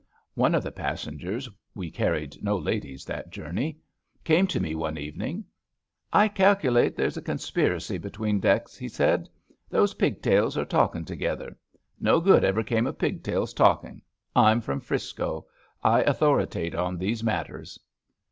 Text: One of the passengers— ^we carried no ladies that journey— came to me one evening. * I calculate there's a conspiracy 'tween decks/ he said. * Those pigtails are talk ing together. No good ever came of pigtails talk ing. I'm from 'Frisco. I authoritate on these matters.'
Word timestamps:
One 0.33 0.55
of 0.55 0.63
the 0.63 0.71
passengers— 0.71 1.47
^we 1.77 1.93
carried 1.93 2.41
no 2.43 2.57
ladies 2.57 3.05
that 3.05 3.29
journey— 3.29 3.77
came 4.23 4.47
to 4.47 4.59
me 4.59 4.73
one 4.73 4.97
evening. 4.97 5.45
* 5.77 6.11
I 6.11 6.27
calculate 6.27 6.95
there's 6.95 7.17
a 7.17 7.21
conspiracy 7.21 7.99
'tween 7.99 8.39
decks/ 8.39 8.75
he 8.75 8.89
said. 8.89 9.29
* 9.49 9.69
Those 9.69 9.93
pigtails 9.93 10.57
are 10.57 10.65
talk 10.65 10.95
ing 10.95 11.05
together. 11.05 11.55
No 11.99 12.19
good 12.19 12.43
ever 12.43 12.63
came 12.63 12.87
of 12.87 12.97
pigtails 12.97 13.53
talk 13.53 13.85
ing. 13.85 14.01
I'm 14.35 14.59
from 14.59 14.79
'Frisco. 14.79 15.45
I 15.83 16.01
authoritate 16.01 16.73
on 16.73 16.97
these 16.97 17.23
matters.' 17.23 17.77